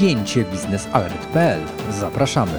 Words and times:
spięcie 0.00 0.44
biznesalert.pl. 0.44 1.60
Zapraszamy. 1.90 2.52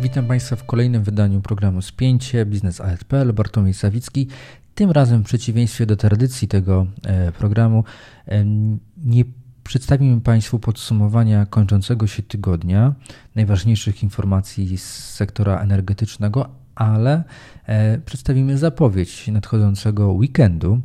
Witam 0.00 0.26
Państwa 0.26 0.56
w 0.56 0.64
kolejnym 0.64 1.02
wydaniu 1.02 1.40
programu 1.40 1.82
Spięcie 1.82 2.46
biznesalert.pl. 2.46 3.32
Bartłomiej 3.32 3.74
Sawicki. 3.74 4.28
Tym 4.74 4.90
razem 4.90 5.22
w 5.22 5.26
przeciwieństwie 5.26 5.86
do 5.86 5.96
tradycji 5.96 6.48
tego 6.48 6.86
e, 7.04 7.32
programu 7.32 7.84
e, 8.26 8.44
nie 9.04 9.24
przedstawimy 9.64 10.20
Państwu 10.20 10.58
podsumowania 10.58 11.46
kończącego 11.46 12.06
się 12.06 12.22
tygodnia, 12.22 12.94
najważniejszych 13.34 14.02
informacji 14.02 14.78
z 14.78 15.14
sektora 15.14 15.60
energetycznego, 15.60 16.48
ale 16.80 17.24
e, 17.66 17.98
przedstawimy 17.98 18.58
zapowiedź 18.58 19.28
nadchodzącego 19.28 20.12
weekendu, 20.12 20.80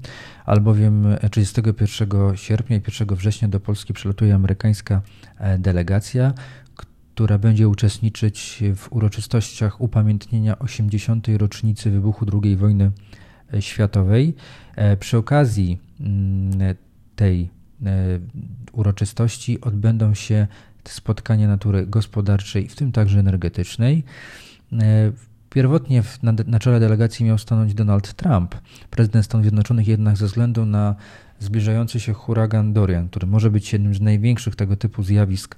albowiem 0.46 1.05
31 1.32 2.10
sierpnia 2.36 2.78
i 2.78 2.82
1 3.00 3.18
września 3.18 3.48
do 3.48 3.60
Polski 3.60 3.93
przylotuje 3.93 4.36
amerykańska 4.36 5.02
e, 5.38 5.60
delegacja, 5.60 6.34
która 7.07 7.37
będzie 7.37 7.70
uczestniczyć 7.70 8.64
w 8.75 8.93
uroczystościach 8.93 9.82
upamiętnienia 9.82 10.60
80. 10.60 11.28
rocznicy 11.37 11.92
wybuchu 11.92 12.25
II 12.43 12.56
wojny 12.56 12.92
e, 13.54 13.62
światowej. 13.62 14.36
Przy 15.00 15.18
okazji 15.18 15.79
mm, 16.00 16.75
tej 17.15 17.50
uroczystości 18.71 19.62
odbędą 19.62 20.14
się 20.14 20.48
spotkania 20.84 21.48
natury 21.48 21.87
gospodarczej, 21.87 22.68
w 22.68 22.75
tym 22.75 22.92
także 22.92 23.20
energetycznej. 23.20 24.04
Pierwotnie 25.55 26.04
na, 26.23 26.33
na 26.47 26.59
czele 26.59 26.79
delegacji 26.79 27.25
miał 27.25 27.37
stanąć 27.37 27.73
Donald 27.73 28.14
Trump, 28.14 28.55
prezydent 28.89 29.25
Stanów 29.25 29.43
Zjednoczonych, 29.43 29.87
jednak 29.87 30.18
ze 30.18 30.25
względu 30.25 30.65
na 30.65 30.95
zbliżający 31.39 32.00
się 32.00 32.14
huragan 32.14 32.73
Dorian, 32.73 33.09
który 33.09 33.28
może 33.28 33.52
być 33.52 33.73
jednym 33.73 33.95
z 33.95 34.02
największych 34.02 34.55
tego 34.55 34.75
typu 34.75 35.03
zjawisk 35.03 35.55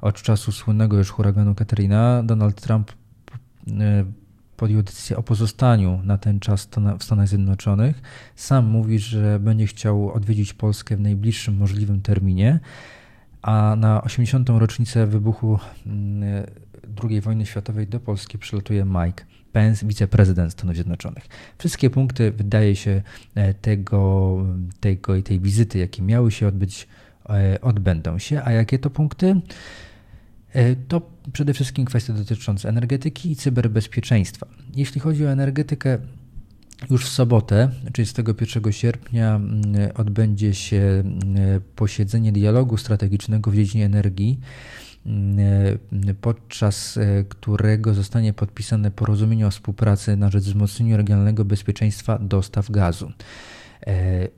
od 0.00 0.22
czasu 0.22 0.52
słynnego 0.52 0.98
już 0.98 1.10
huraganu 1.10 1.54
Katrina, 1.54 2.22
Donald 2.22 2.60
Trump 2.60 2.92
e, 3.68 4.04
podjął 4.56 4.82
decyzję 4.82 5.16
o 5.16 5.22
pozostaniu 5.22 6.00
na 6.04 6.18
ten 6.18 6.40
czas 6.40 6.68
w 6.98 7.04
Stanach 7.04 7.28
Zjednoczonych. 7.28 8.02
Sam 8.36 8.66
mówi, 8.66 8.98
że 8.98 9.40
będzie 9.40 9.66
chciał 9.66 10.12
odwiedzić 10.12 10.54
Polskę 10.54 10.96
w 10.96 11.00
najbliższym 11.00 11.56
możliwym 11.56 12.00
terminie, 12.00 12.60
a 13.42 13.76
na 13.78 14.02
80. 14.02 14.48
rocznicę 14.48 15.06
wybuchu 15.06 15.58
mm, 15.86 16.46
II 17.04 17.20
wojny 17.20 17.46
światowej 17.46 17.86
do 17.86 18.00
Polski 18.00 18.38
przylotuje 18.38 18.84
Mike 18.84 19.24
Pence, 19.52 19.86
wiceprezydent 19.86 20.52
Stanów 20.52 20.74
Zjednoczonych. 20.74 21.26
Wszystkie 21.58 21.90
punkty, 21.90 22.32
wydaje 22.32 22.76
się, 22.76 23.02
e, 23.34 23.54
tego, 23.54 24.36
tego 24.80 25.16
i 25.16 25.22
tej 25.22 25.40
wizyty, 25.40 25.78
jakie 25.78 26.02
miały 26.02 26.32
się 26.32 26.48
odbyć, 26.48 26.88
e, 27.28 27.60
odbędą 27.60 28.18
się. 28.18 28.42
A 28.44 28.52
jakie 28.52 28.78
to 28.78 28.90
punkty? 28.90 29.40
E, 30.52 30.76
to 30.76 31.10
przede 31.32 31.54
wszystkim 31.54 31.84
kwestie 31.84 32.12
dotyczące 32.12 32.68
energetyki 32.68 33.30
i 33.30 33.36
cyberbezpieczeństwa. 33.36 34.46
Jeśli 34.76 35.00
chodzi 35.00 35.26
o 35.26 35.30
energetykę, 35.30 35.98
już 36.90 37.04
w 37.04 37.08
sobotę, 37.08 37.70
31 37.92 38.72
sierpnia, 38.72 39.40
odbędzie 39.94 40.54
się 40.54 41.02
posiedzenie 41.76 42.32
dialogu 42.32 42.76
strategicznego 42.76 43.50
w 43.50 43.54
dziedzinie 43.54 43.84
energii 43.84 44.40
podczas 46.20 46.96
e, 46.96 47.24
którego 47.24 47.94
zostanie 47.94 48.32
podpisane 48.32 48.90
porozumienie 48.90 49.46
o 49.46 49.50
współpracy 49.50 50.16
na 50.16 50.30
rzecz 50.30 50.44
wzmocnienia 50.44 50.96
regionalnego 50.96 51.44
bezpieczeństwa 51.44 52.18
dostaw 52.18 52.70
gazu. 52.70 53.12
E, 53.86 54.28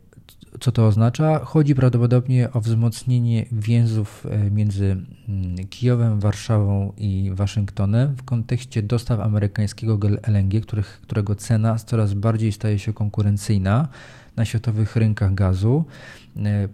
co 0.61 0.73
to 0.73 0.87
oznacza? 0.87 1.39
Chodzi 1.45 1.75
prawdopodobnie 1.75 2.53
o 2.53 2.61
wzmocnienie 2.61 3.47
więzów 3.53 4.27
między 4.51 4.97
mm, 5.29 5.69
Kijowem, 5.69 6.21
Warszawą 6.21 6.93
i 6.97 7.31
Waszyngtonem 7.35 8.17
w 8.17 8.23
kontekście 8.23 8.83
dostaw 8.83 9.21
amerykańskiego 9.21 9.98
LNG, 10.23 10.61
których, 10.63 11.01
którego 11.03 11.35
cena 11.35 11.77
coraz 11.77 12.15
bardziej 12.15 12.53
staje 12.53 12.79
się 12.79 12.92
konkurencyjna 12.92 13.89
na 14.36 14.45
światowych 14.45 14.97
rynkach 14.97 15.35
gazu. 15.35 15.85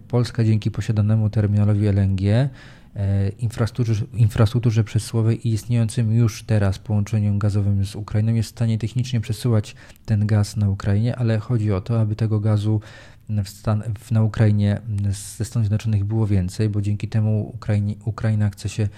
Polska 0.07 0.43
dzięki 0.43 0.71
posiadanemu 0.71 1.29
terminalowi 1.29 1.87
LNG 1.87 2.21
E, 2.21 2.49
infrastrukturze, 3.39 4.05
infrastrukturze 4.13 4.83
przesyłowej 4.83 5.47
i 5.47 5.53
istniejącym 5.53 6.11
już 6.11 6.43
teraz 6.43 6.79
połączeniom 6.79 7.39
gazowym 7.39 7.85
z 7.85 7.95
Ukrainą 7.95 8.33
jest 8.33 8.49
w 8.49 8.51
stanie 8.51 8.77
technicznie 8.77 9.21
przesyłać 9.21 9.75
ten 10.05 10.27
gaz 10.27 10.55
na 10.55 10.69
Ukrainie, 10.69 11.15
ale 11.15 11.39
chodzi 11.39 11.71
o 11.71 11.81
to, 11.81 12.01
aby 12.01 12.15
tego 12.15 12.39
gazu 12.39 12.81
w 13.29 13.49
stan, 13.49 13.83
w, 13.99 14.11
na 14.11 14.23
Ukrainie 14.23 14.81
ze 15.37 15.45
Stanów 15.45 15.65
Zjednoczonych 15.65 16.03
było 16.03 16.27
więcej, 16.27 16.69
bo 16.69 16.81
dzięki 16.81 17.07
temu 17.07 17.57
Ukraina 18.05 18.49
chce 18.49 18.69
się 18.69 18.83
e, 18.83 18.89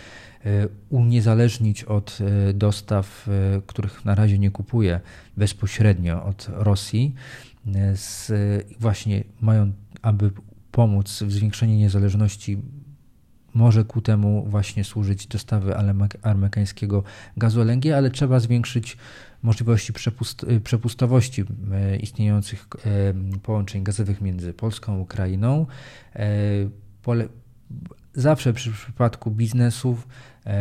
uniezależnić 0.90 1.84
od 1.84 2.18
e, 2.22 2.54
dostaw, 2.54 3.30
których 3.68 4.06
na 4.06 4.16
razie 4.16 4.40
nie 4.40 4.52
kupuje 4.52 5.00
bezpośrednio 5.38 6.26
od 6.26 6.48
Rosji. 6.54 7.16
Z, 7.96 8.32
właśnie 8.80 9.24
mają, 9.42 9.72
aby 10.02 10.32
pomóc 10.72 11.24
w 11.24 11.32
zwiększeniu 11.32 11.76
niezależności 11.76 12.58
może 13.54 13.86
ku 13.86 14.02
temu 14.02 14.46
właśnie 14.48 14.84
służyć 14.84 15.28
dostawy 15.28 15.74
amerykańskiego 16.22 17.04
gazu 17.38 17.62
LNG, 17.62 17.86
ale 17.96 18.12
trzeba 18.12 18.40
zwiększyć 18.40 18.98
możliwości 19.44 19.94
przepust 19.94 20.44
y, 20.44 20.62
przepustowości 20.62 21.46
e, 21.72 21.98
istniejących 21.98 22.68
e, 22.86 23.40
połączeń 23.44 23.84
gazowych 23.84 24.22
między 24.22 24.54
Polską 24.54 24.94
a 24.94 24.98
Ukrainą. 24.98 25.66
Zawsze 28.14 28.54
przy 28.54 28.72
przypadku 28.72 29.32
biznesów 29.32 30.08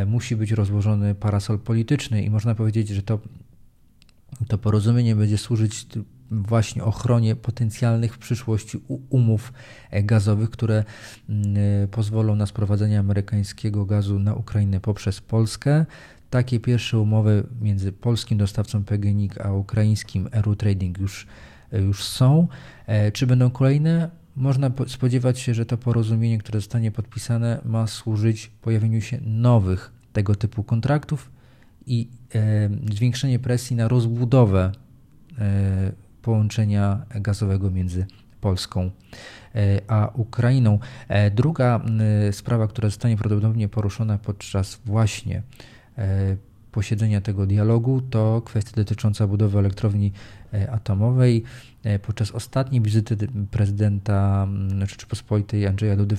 musi 0.06 0.36
być 0.36 0.52
rozłożony 0.52 1.14
parasol 1.14 1.58
polityczny 1.58 2.22
i 2.22 2.30
można 2.30 2.54
powiedzieć, 2.54 2.88
że 2.88 3.02
to, 3.02 3.18
to 4.48 4.58
porozumienie 4.58 5.16
będzie 5.16 5.38
służyć 5.38 5.86
właśnie 6.30 6.84
ochronie 6.84 7.36
potencjalnych 7.36 8.14
w 8.14 8.18
przyszłości 8.18 8.80
umów 9.10 9.52
e, 9.90 10.02
gazowych, 10.02 10.50
które 10.50 10.84
mm, 11.28 11.56
e, 11.84 11.88
pozwolą 11.88 12.34
na 12.34 12.46
sprowadzenie 12.46 12.98
amerykańskiego 12.98 13.84
gazu 13.84 14.18
na 14.18 14.34
Ukrainę 14.34 14.80
poprzez 14.80 15.20
Polskę. 15.20 15.86
Takie 16.30 16.60
pierwsze 16.60 16.98
umowy 16.98 17.46
między 17.60 17.92
polskim 17.92 18.38
dostawcą 18.38 18.84
PGNiG 18.84 19.40
a 19.40 19.52
ukraińskim 19.52 20.28
Eru 20.32 20.56
Trading 20.56 20.98
już, 20.98 21.26
e, 21.72 21.80
już 21.80 22.04
są. 22.04 22.48
Czy 23.12 23.26
będą 23.26 23.50
kolejne? 23.50 24.10
Można 24.36 24.70
spodziewać 24.86 25.38
się, 25.40 25.54
że 25.54 25.66
to 25.66 25.78
porozumienie, 25.78 26.38
które 26.38 26.60
zostanie 26.60 26.90
podpisane, 26.90 27.60
ma 27.64 27.86
służyć 27.86 28.50
pojawieniu 28.62 29.00
się 29.00 29.18
nowych 29.24 29.92
tego 30.12 30.34
typu 30.34 30.64
kontraktów 30.64 31.30
i 31.86 32.08
zwiększenie 32.92 33.38
presji 33.38 33.76
na 33.76 33.88
rozbudowę 33.88 34.72
połączenia 36.22 37.06
gazowego 37.20 37.70
między 37.70 38.06
Polską 38.40 38.90
e, 39.54 39.80
a 39.88 40.10
Ukrainą. 40.14 40.78
E, 41.08 41.30
druga 41.30 41.80
sprawa, 42.32 42.68
która 42.68 42.88
zostanie 42.88 43.16
prawdopodobnie 43.16 43.68
poruszona 43.68 44.18
podczas 44.18 44.80
właśnie 44.84 45.42
e, 45.98 46.36
posiedzenia 46.72 47.20
tego 47.20 47.46
dialogu, 47.46 48.00
to 48.00 48.42
kwestia 48.44 48.72
dotycząca 48.76 49.26
budowy 49.26 49.58
elektrowni 49.58 50.12
atomowej. 50.70 51.44
Podczas 52.02 52.30
ostatniej 52.30 52.82
wizyty 52.82 53.16
prezydenta 53.50 54.48
Rzeczypospolitej 54.86 55.66
Andrzeja 55.66 55.96
Dudy 55.96 56.16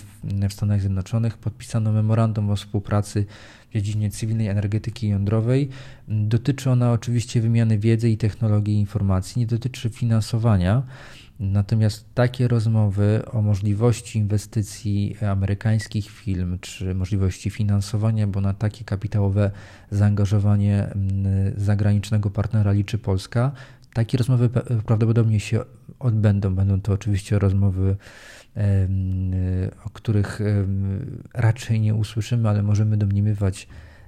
w 0.49 0.53
Stanach 0.53 0.79
Zjednoczonych 0.79 1.37
podpisano 1.37 1.91
memorandum 1.91 2.49
o 2.49 2.55
współpracy 2.55 3.25
w 3.69 3.73
dziedzinie 3.73 4.09
cywilnej 4.09 4.47
energetyki 4.47 5.09
jądrowej. 5.09 5.69
Dotyczy 6.07 6.69
ona 6.69 6.91
oczywiście 6.91 7.41
wymiany 7.41 7.77
wiedzy 7.77 8.09
i 8.09 8.17
technologii 8.17 8.79
informacji, 8.79 9.39
nie 9.39 9.47
dotyczy 9.47 9.89
finansowania. 9.89 10.83
Natomiast 11.39 12.13
takie 12.13 12.47
rozmowy 12.47 13.21
o 13.31 13.41
możliwości 13.41 14.19
inwestycji 14.19 15.15
amerykańskich 15.31 16.09
firm, 16.09 16.59
czy 16.59 16.95
możliwości 16.95 17.49
finansowania, 17.49 18.27
bo 18.27 18.41
na 18.41 18.53
takie 18.53 18.85
kapitałowe 18.85 19.51
zaangażowanie 19.91 20.83
mm, 20.83 21.25
zagranicznego 21.57 22.29
partnera 22.29 22.71
liczy 22.71 22.97
Polska, 22.97 23.51
takie 23.93 24.17
rozmowy 24.17 24.49
prawdopodobnie 24.85 25.39
się 25.39 25.59
odbędą. 25.99 26.55
Będą 26.55 26.81
to 26.81 26.93
oczywiście 26.93 27.39
rozmowy 27.39 27.97
o 29.85 29.89
których 29.89 30.39
raczej 31.33 31.79
nie 31.79 31.95
usłyszymy, 31.95 32.49
ale 32.49 32.63
możemy 32.63 32.97
domniemywać, 32.97 33.67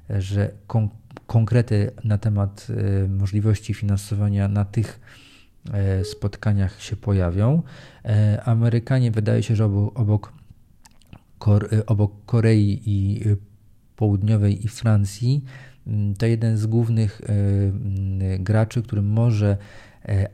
że 0.10 0.52
kon 0.68 0.90
konkrety 1.28 1.92
na 2.04 2.18
temat 2.18 2.68
możliwości 3.10 3.74
finansowania 3.74 4.48
na 4.48 4.66
tych 4.66 5.00
e, 5.74 6.06
spotkaniach 6.06 6.82
się 6.82 6.96
pojawią. 6.96 7.64
E, 8.06 8.42
Amerykanie 8.46 9.12
wydaje 9.12 9.44
się, 9.44 9.56
że 9.56 9.66
obok, 9.66 10.00
obok, 10.00 10.34
e, 11.74 11.86
obok 11.86 12.26
Korei 12.26 12.82
i 12.86 13.22
Południowej 13.96 14.66
i 14.66 14.68
Francji 14.68 15.44
to 16.18 16.26
jeden 16.26 16.58
z 16.58 16.66
głównych 16.66 17.22
graczy, 18.40 18.84
który 18.84 19.02
może 19.02 19.58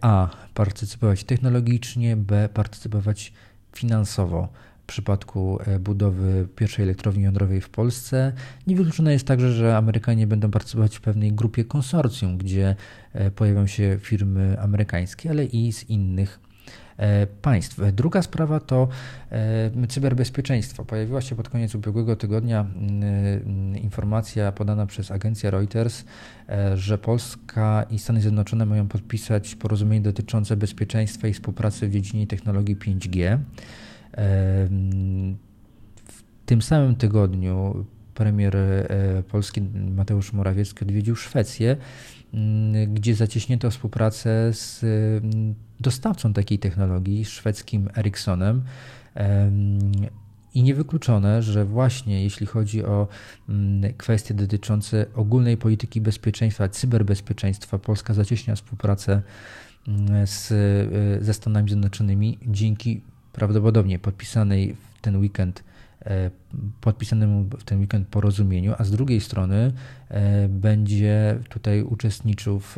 A 0.02 0.30
partycypować 0.54 1.24
technologicznie, 1.24 2.16
B 2.16 2.50
partycypować 2.54 3.34
finansowo 3.74 4.50
przypadku 4.88 5.60
budowy 5.80 6.48
pierwszej 6.56 6.84
elektrowni 6.84 7.24
jądrowej 7.24 7.62
w 7.62 7.70
Polsce. 7.70 8.34
Niewykluczone 8.68 9.14
jest 9.14 9.28
także, 9.28 9.52
że 9.52 9.78
Amerykanie 9.78 10.28
będą 10.28 10.52
pracować 10.52 10.98
w 10.98 11.02
pewnej 11.02 11.34
grupie 11.34 11.66
konsorcjum, 11.66 12.38
gdzie 12.38 12.76
pojawią 13.36 13.68
się 13.68 13.98
firmy 14.02 14.62
amerykańskie, 14.62 15.30
ale 15.30 15.46
i 15.46 15.74
z 15.74 15.90
innych 15.90 16.40
E, 16.47 16.47
państw. 17.42 17.80
Druga 17.94 18.22
sprawa 18.22 18.60
to 18.60 18.88
e, 19.32 19.88
cyberbezpieczeństwo. 19.88 20.86
Pojawiła 20.86 21.22
się 21.22 21.36
pod 21.36 21.50
koniec 21.50 21.76
ubiegłego 21.76 22.16
tygodnia 22.16 22.66
informacja 23.82 24.52
podana 24.52 24.86
przez 24.86 25.12
agencję 25.12 25.52
Reuters, 25.52 26.06
e, 26.50 26.78
że 26.78 26.98
Polska 26.98 27.86
i 27.90 28.00
Stany 28.00 28.22
Zjednoczone 28.22 28.66
mają 28.66 28.88
podpisać 28.88 29.56
porozumienie 29.56 30.02
dotyczące 30.02 30.58
bezpieczeństwa 30.58 31.28
i 31.28 31.34
współpracy 31.34 31.88
w 31.88 31.92
dziedzinie 31.92 32.28
technologii 32.28 32.76
5G. 32.76 33.38
W 36.06 36.22
tym 36.46 36.62
samym 36.62 36.96
tygodniu 36.96 37.86
premier 38.14 38.58
Polski 39.28 39.62
Mateusz 39.96 40.34
Morawiecki 40.34 40.86
odwiedził 40.86 41.16
Szwecję 41.16 41.76
Mm, 41.76 42.17
gdzie 42.88 43.16
zacieśnięto 43.16 43.72
współpracę 43.72 44.54
z 44.54 44.84
mm, 44.84 45.56
dostawcą 45.80 46.34
takiej 46.34 46.60
technologii, 46.60 47.26
szwedzkim 47.26 47.90
Ericssonem. 47.98 48.64
I 50.54 50.64
niewykluczone, 50.64 51.42
że 51.44 51.66
właśnie 51.66 52.24
jeśli 52.24 52.46
chodzi 52.46 52.86
o 52.86 53.08
mm, 53.50 53.94
kwestie 53.94 54.34
dotyczące 54.34 55.06
ogólnej 55.16 55.58
polityki 55.58 56.02
bezpieczeństwa, 56.02 56.70
cyberbezpieczeństwa, 56.70 57.80
Polska 57.80 58.14
zacieśnia 58.14 58.56
współpracę 58.56 59.22
z, 60.26 60.52
e, 60.52 61.24
ze 61.24 61.34
Stanami 61.34 61.70
Zjednoczonymi 61.70 62.38
dzięki 62.48 63.02
prawdopodobnie 63.34 64.00
podpisanej 64.00 64.76
w 64.76 65.02
ten 65.02 65.18
weekend 65.18 65.64
E, 66.08 66.32
podpisanemu 66.82 67.44
w 67.60 67.64
ten 67.64 67.80
weekend 67.80 68.08
porozumieniu, 68.08 68.74
a 68.78 68.84
z 68.84 68.92
drugiej 68.92 69.22
strony 69.22 69.72
e, 70.10 70.48
będzie 70.48 71.40
tutaj 71.50 71.82
uczestniczył 71.82 72.60
w, 72.60 72.76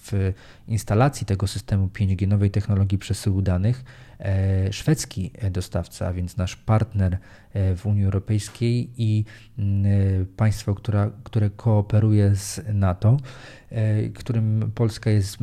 w 0.00 0.32
instalacji 0.68 1.26
tego 1.26 1.46
systemu 1.46 1.86
5G, 1.86 2.28
nowej 2.28 2.50
technologii 2.50 2.98
przesyłu 2.98 3.42
danych, 3.42 3.84
e, 4.18 4.72
szwedzki 4.72 5.30
dostawca, 5.50 6.06
a 6.06 6.12
więc 6.12 6.36
nasz 6.36 6.56
partner 6.56 7.18
w 7.76 7.86
Unii 7.86 8.04
Europejskiej 8.04 8.90
i 8.96 9.24
państwo, 10.36 10.74
która, 10.74 11.10
które 11.24 11.50
kooperuje 11.50 12.36
z 12.36 12.60
NATO, 12.74 13.16
którym 14.14 14.72
Polska 14.74 15.10
jest 15.10 15.38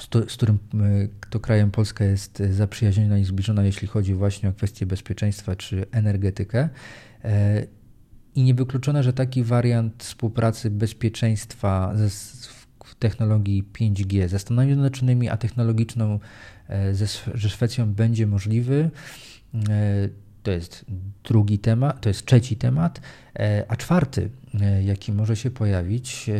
z, 0.00 0.36
którym 0.36 0.58
e, 0.74 1.08
to 1.30 1.40
krajem 1.40 1.70
Polska 1.70 2.04
jest 2.04 2.42
zaprzyjaźniona 2.50 3.18
i 3.18 3.24
zbliżona, 3.24 3.64
jeśli 3.64 3.88
chodzi 3.88 4.14
właśnie 4.14 4.48
o 4.48 4.52
kwestie 4.52 4.86
bezpieczeństwa 4.86 5.56
czy 5.56 5.86
energetykę. 5.90 6.68
E, 7.24 7.66
I 8.34 8.42
niewykluczone, 8.42 9.02
że 9.02 9.12
taki 9.12 9.42
wariant 9.42 10.02
współpracy 10.02 10.70
bezpieczeństwa 10.70 11.92
ze, 11.94 12.08
w 12.84 12.94
technologii 12.98 13.64
5G 13.72 14.28
ze 14.28 14.38
Stanami 14.38 14.68
Zjednoczonymi, 14.68 15.28
a 15.28 15.36
technologiczną 15.36 16.20
e, 16.68 16.94
ze, 16.94 17.06
ze 17.34 17.48
Szwecją 17.48 17.94
będzie 17.94 18.26
możliwy. 18.26 18.90
To 20.42 20.50
jest 20.50 20.84
drugi 21.24 21.58
temat, 21.58 22.00
to 22.00 22.08
jest 22.08 22.24
trzeci 22.24 22.56
temat. 22.56 23.00
A 23.68 23.76
czwarty, 23.76 24.30
jaki 24.84 25.12
może 25.12 25.36
się 25.36 25.50
pojawić, 25.50 26.30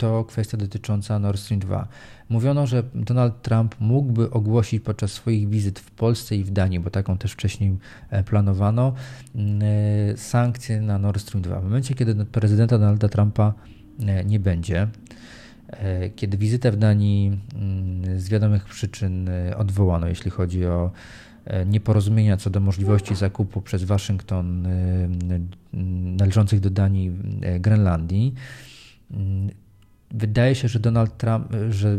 to 0.00 0.24
kwestia 0.24 0.56
dotycząca 0.56 1.18
Nord 1.18 1.40
Stream 1.40 1.60
2. 1.60 1.88
Mówiono, 2.28 2.66
że 2.66 2.82
Donald 2.94 3.42
Trump 3.42 3.74
mógłby 3.80 4.30
ogłosić 4.30 4.84
podczas 4.84 5.12
swoich 5.12 5.48
wizyt 5.48 5.78
w 5.78 5.90
Polsce 5.90 6.36
i 6.36 6.44
w 6.44 6.50
Danii, 6.50 6.80
bo 6.80 6.90
taką 6.90 7.18
też 7.18 7.32
wcześniej 7.32 7.78
e, 8.10 8.22
planowano, 8.22 8.92
mm, 9.34 9.60
e, 9.62 10.16
sankcje 10.16 10.80
na 10.80 10.98
Nord 10.98 11.20
Stream 11.20 11.42
2. 11.42 11.60
W 11.60 11.64
momencie, 11.64 11.94
kiedy 11.94 12.24
prezydenta 12.24 12.78
Donalda 12.78 13.08
Trumpa 13.08 13.54
e, 14.06 14.24
nie 14.24 14.40
będzie, 14.40 14.88
kiedy 16.16 16.38
wizytę 16.38 16.72
w 16.72 16.76
Danii 16.76 17.38
mm, 17.54 18.20
z 18.20 18.28
wiadomych 18.28 18.64
przyczyn 18.64 19.30
odwołano, 19.56 20.08
jeśli 20.08 20.30
chodzi 20.30 20.66
o 20.66 20.90
nieporozumienia 21.66 22.36
co 22.36 22.50
do 22.50 22.60
możliwości 22.60 23.14
zakupu 23.14 23.60
przez 23.62 23.84
Waszyngton 23.84 24.68
należących 26.18 26.60
do 26.60 26.70
Danii 26.70 27.12
Grenlandii, 27.60 28.34
mm, 29.10 29.50
Wydaje 30.14 30.54
się, 30.54 30.68
że 30.68 30.80
Donald, 30.80 31.16
Trump, 31.16 31.48
że 31.70 31.88
e, 31.88 31.98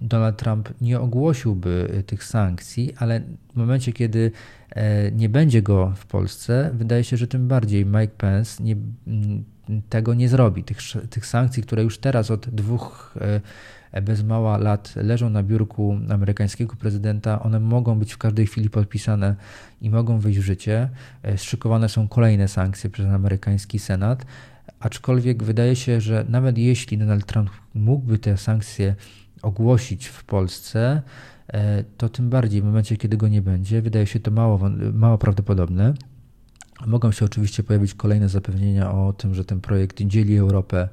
Donald 0.00 0.36
Trump 0.36 0.68
nie 0.80 1.00
ogłosiłby 1.00 1.90
e, 1.92 2.02
tych 2.02 2.24
sankcji, 2.24 2.94
ale 2.98 3.20
w 3.52 3.56
momencie, 3.56 3.92
kiedy 3.92 4.32
e, 4.70 5.12
nie 5.12 5.28
będzie 5.28 5.62
go 5.62 5.92
w 5.96 6.06
Polsce, 6.06 6.70
wydaje 6.74 7.04
się, 7.04 7.16
że 7.16 7.26
tym 7.26 7.48
bardziej 7.48 7.86
Mike 7.86 8.14
Pence 8.18 8.62
nie, 8.62 8.76
tego 9.88 10.14
nie 10.14 10.28
zrobi. 10.28 10.64
Tych, 10.64 10.78
tych 11.10 11.26
sankcji, 11.26 11.62
które 11.62 11.82
już 11.82 11.98
teraz 11.98 12.30
od 12.30 12.48
dwóch 12.48 13.14
bez 14.02 14.22
mała 14.22 14.58
lat 14.58 14.96
leżą 14.96 15.30
na 15.30 15.42
biurku 15.42 15.98
amerykańskiego 16.10 16.76
prezydenta, 16.76 17.42
one 17.42 17.60
mogą 17.60 17.98
być 17.98 18.12
w 18.12 18.18
każdej 18.18 18.46
chwili 18.46 18.70
podpisane 18.70 19.36
i 19.80 19.90
mogą 19.90 20.18
wejść 20.18 20.38
w 20.38 20.42
życie. 20.42 20.88
Szykowane 21.36 21.88
są 21.88 22.08
kolejne 22.08 22.48
sankcje 22.48 22.90
przez 22.90 23.06
amerykański 23.06 23.78
Senat. 23.78 24.26
Aczkolwiek 24.80 25.42
wydaje 25.42 25.76
się, 25.76 26.00
że 26.00 26.24
nawet 26.28 26.58
jeśli 26.58 26.98
Donald 26.98 27.26
Trump 27.26 27.50
mógłby 27.74 28.18
te 28.18 28.36
sankcje 28.36 28.94
ogłosić 29.42 30.06
w 30.06 30.24
Polsce, 30.24 31.02
e, 31.48 31.84
to 31.96 32.08
tym 32.08 32.30
bardziej 32.30 32.62
w 32.62 32.64
momencie, 32.64 32.96
kiedy 32.96 33.16
go 33.16 33.28
nie 33.28 33.42
będzie, 33.42 33.82
wydaje 33.82 34.06
się 34.06 34.20
to 34.20 34.30
mało, 34.30 34.60
mało 34.92 35.18
prawdopodobne. 35.18 35.94
Mogą 36.86 37.12
się 37.12 37.24
oczywiście 37.24 37.62
pojawić 37.62 37.94
kolejne 37.94 38.28
zapewnienia 38.28 38.92
o 38.92 39.12
tym, 39.12 39.34
że 39.34 39.44
ten 39.44 39.60
projekt 39.60 40.02
dzieli 40.02 40.36
Europę 40.36 40.88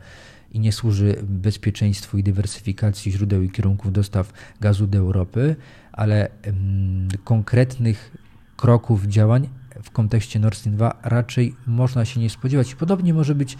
i 0.51 0.59
nie 0.59 0.71
służy 0.71 1.15
bezpieczeństwu 1.23 2.17
i 2.17 2.23
dywersyfikacji 2.23 3.11
źródeł 3.11 3.41
i 3.41 3.49
kierunków 3.49 3.91
dostaw 3.91 4.33
gazu 4.61 4.87
do 4.87 4.97
Europy, 4.97 5.55
ale 5.91 6.29
mm, 6.41 7.07
konkretnych 7.23 8.17
kroków, 8.57 9.05
działań 9.05 9.49
w 9.83 9.91
kontekście 9.91 10.39
Nord 10.39 10.57
Stream 10.57 10.75
2 10.75 10.99
raczej 11.03 11.55
można 11.67 12.05
się 12.05 12.19
nie 12.19 12.29
spodziewać. 12.29 12.75
Podobnie 12.75 13.13
może 13.13 13.35
być 13.35 13.57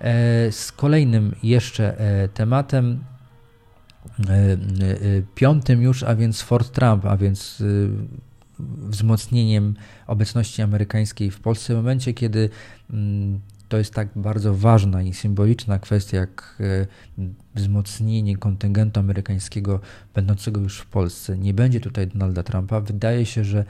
e, 0.00 0.52
z 0.52 0.72
kolejnym 0.72 1.34
jeszcze 1.42 2.00
e, 2.00 2.28
tematem, 2.28 3.04
e, 4.28 4.56
piątym 5.34 5.82
już, 5.82 6.02
a 6.02 6.16
więc 6.16 6.42
Fort 6.42 6.72
Trump, 6.72 7.04
a 7.04 7.16
więc 7.16 7.62
wzmocnieniem 8.88 9.74
obecności 10.06 10.62
amerykańskiej 10.62 11.30
w 11.30 11.40
Polsce 11.40 11.74
w 11.74 11.76
momencie, 11.76 12.14
kiedy 12.14 12.50
mm, 12.90 13.40
to 13.68 13.78
jest 13.78 13.94
tak 13.94 14.08
bardzo 14.16 14.54
ważna 14.54 15.02
i 15.02 15.14
symboliczna 15.14 15.78
kwestia, 15.78 16.16
jak 16.16 16.62
wzmocnienie 17.54 18.36
kontyngentu 18.36 19.00
amerykańskiego 19.00 19.80
będącego 20.14 20.60
już 20.60 20.78
w 20.78 20.86
Polsce. 20.86 21.38
Nie 21.38 21.54
będzie 21.54 21.80
tutaj 21.80 22.06
Donalda 22.06 22.42
Trumpa. 22.42 22.80
Wydaje 22.80 23.26
się, 23.26 23.44
że 23.44 23.64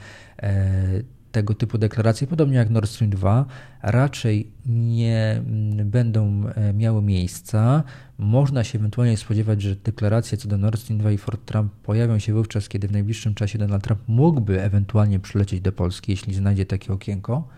tego 1.37 1.55
typu 1.55 1.79
deklaracje, 1.79 2.27
podobnie 2.27 2.57
jak 2.57 2.71
Nord 2.71 2.91
Stream 2.91 3.11
2, 3.11 3.47
raczej 3.83 4.51
nie 4.67 5.43
mm, 5.47 5.91
będą 5.91 6.43
e, 6.49 6.73
miały 6.73 7.03
miejsca. 7.03 7.83
Można 8.19 8.65
się 8.65 8.79
ewentualnie 8.79 9.17
spodziewać, 9.17 9.63
że 9.63 9.77
deklaracje 9.77 10.39
co 10.39 10.49
do 10.49 10.59
Nord 10.59 10.81
Stream 10.81 10.99
2 10.99 11.11
i 11.11 11.19
Fort 11.19 11.45
Trump 11.45 11.73
pojawią 11.73 12.19
się 12.19 12.33
wówczas, 12.35 12.69
kiedy 12.69 12.89
w 12.89 12.93
najbliższym 12.93 13.35
czasie 13.35 13.59
Donald 13.59 13.85
Trump 13.85 14.01
mógłby 14.09 14.63
ewentualnie 14.63 15.21
przylecieć 15.21 15.61
do 15.61 15.73
Polski, 15.73 16.13
jeśli 16.13 16.35
znajdzie 16.35 16.67
takie 16.67 16.93
okienko. 16.93 17.49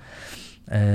E, 0.68 0.90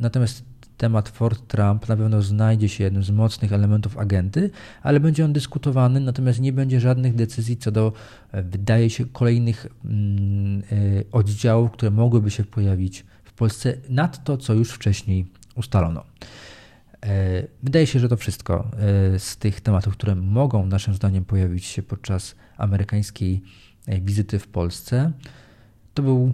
natomiast 0.00 0.51
temat 0.76 1.08
Fort 1.08 1.48
Trump 1.48 1.88
na 1.88 1.96
pewno 1.96 2.22
znajdzie 2.22 2.68
się 2.68 2.84
jednym 2.84 3.02
z 3.02 3.10
mocnych 3.10 3.52
elementów 3.52 3.98
agenty, 3.98 4.50
ale 4.82 5.00
będzie 5.00 5.24
on 5.24 5.32
dyskutowany, 5.32 6.00
natomiast 6.00 6.40
nie 6.40 6.52
będzie 6.52 6.80
żadnych 6.80 7.14
decyzji 7.14 7.56
co 7.56 7.70
do, 7.70 7.92
e, 8.32 8.42
wydaje 8.42 8.90
się, 8.90 9.06
kolejnych 9.06 9.66
mm, 9.84 10.62
e, 10.62 10.64
oddziałów, 11.12 11.70
które 11.70 11.90
mogłyby 11.90 12.30
się 12.30 12.44
pojawić 12.44 13.04
w 13.24 13.32
Polsce 13.32 13.74
nad 13.88 14.24
to, 14.24 14.36
co 14.36 14.54
już 14.54 14.70
wcześniej 14.70 15.26
ustalono. 15.54 16.04
E, 17.02 17.42
wydaje 17.62 17.86
się, 17.86 17.98
że 17.98 18.08
to 18.08 18.16
wszystko 18.16 18.70
z 19.18 19.36
tych 19.36 19.60
tematów, 19.60 19.94
które 19.94 20.14
mogą 20.14 20.66
naszym 20.66 20.94
zdaniem 20.94 21.24
pojawić 21.24 21.64
się 21.64 21.82
podczas 21.82 22.34
amerykańskiej 22.56 23.42
wizyty 23.88 24.38
w 24.38 24.48
Polsce. 24.48 25.12
To 25.94 26.02
był 26.02 26.32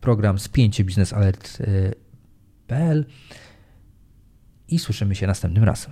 program 0.00 0.38
Spięcie 0.38 0.84
Biznes 0.84 1.12
Alert.pl 1.12 3.04
i 4.68 4.78
słyszymy 4.78 5.14
się 5.14 5.26
następnym 5.26 5.64
razem. 5.64 5.90